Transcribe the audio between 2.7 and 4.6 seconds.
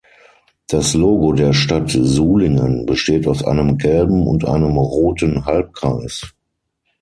besteht aus einem gelben und